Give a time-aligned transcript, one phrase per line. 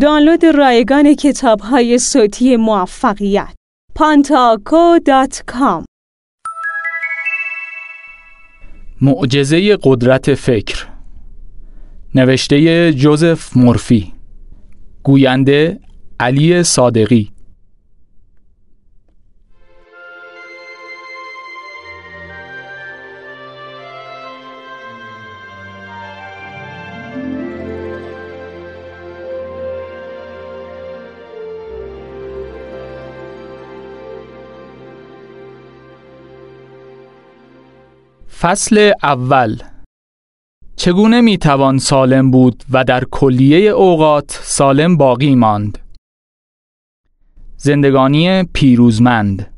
[0.00, 3.54] دانلود رایگان کتاب های صوتی موفقیت.
[3.98, 5.84] pantaco.com
[9.00, 10.86] معجزه قدرت فکر.
[12.14, 14.12] نوشته جوزف مورفی.
[15.02, 15.80] گوینده
[16.20, 17.30] علی صادقی.
[38.42, 39.58] فصل اول
[40.76, 45.78] چگونه می توان سالم بود و در کلیه اوقات سالم باقی ماند؟
[47.56, 49.54] زندگانی پیروزمند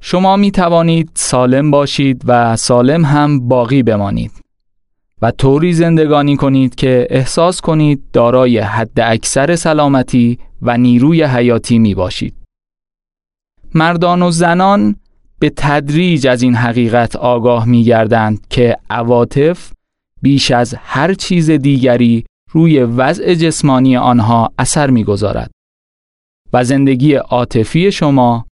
[0.00, 4.32] شما می توانید سالم باشید و سالم هم باقی بمانید
[5.22, 11.94] و طوری زندگانی کنید که احساس کنید دارای حد اکثر سلامتی و نیروی حیاتی می
[11.94, 12.34] باشید.
[13.74, 14.96] مردان و زنان
[15.42, 19.72] به تدریج از این حقیقت آگاه می گردند که عواطف
[20.22, 25.50] بیش از هر چیز دیگری روی وضع جسمانی آنها اثر می گذارد
[26.52, 28.46] و زندگی عاطفی شما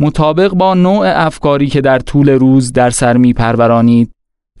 [0.00, 4.10] مطابق با نوع افکاری که در طول روز در سر می پرورانید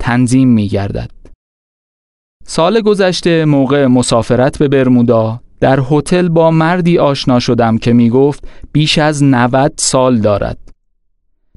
[0.00, 1.10] تنظیم می گردد.
[2.44, 8.48] سال گذشته موقع مسافرت به برمودا در هتل با مردی آشنا شدم که می گفت
[8.72, 10.73] بیش از 90 سال دارد.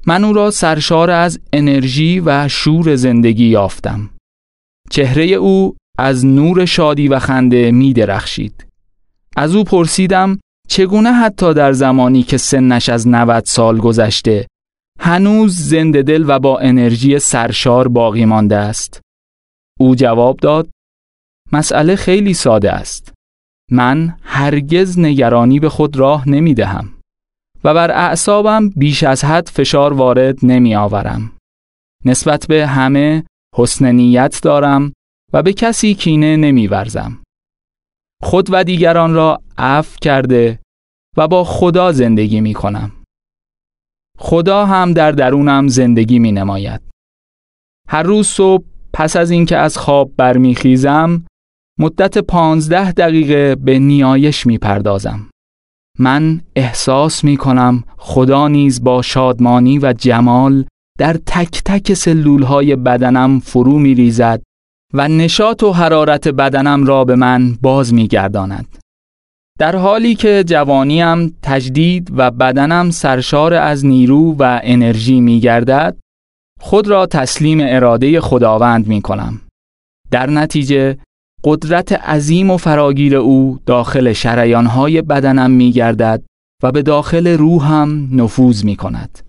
[0.08, 4.10] من او را سرشار از انرژی و شور زندگی یافتم.
[4.90, 8.66] چهره او از نور شادی و خنده می درخشید.
[9.36, 14.46] از او پرسیدم چگونه حتی در زمانی که سنش از 90 سال گذشته
[15.00, 19.00] هنوز زنده دل و با انرژی سرشار باقی مانده است.
[19.80, 20.68] او جواب داد
[21.52, 23.12] مسئله خیلی ساده است.
[23.70, 26.97] من هرگز نگرانی به خود راه نمی دهم.
[27.64, 31.32] و بر اعصابم بیش از حد فشار وارد نمی آورم.
[32.04, 33.24] نسبت به همه
[33.56, 34.92] حسن نیت دارم
[35.32, 37.22] و به کسی کینه نمی ورزم.
[38.22, 40.60] خود و دیگران را عفو کرده
[41.16, 42.92] و با خدا زندگی می کنم.
[44.18, 46.80] خدا هم در درونم زندگی می نماید.
[47.88, 51.26] هر روز صبح پس از اینکه از خواب برمیخیزم
[51.78, 55.30] مدت پانزده دقیقه به نیایش می پردازم.
[55.98, 60.64] من احساس می کنم خدا نیز با شادمانی و جمال
[60.98, 64.42] در تک تک سلول های بدنم فرو می ریزد
[64.94, 68.78] و نشاط و حرارت بدنم را به من باز می گرداند.
[69.58, 75.96] در حالی که جوانیم تجدید و بدنم سرشار از نیرو و انرژی می گردد
[76.60, 79.40] خود را تسلیم اراده خداوند می کنم.
[80.10, 80.98] در نتیجه
[81.44, 86.22] قدرت عظیم و فراگیر او داخل شریانهای بدنم می گردد
[86.62, 89.27] و به داخل روحم نفوذ می کند.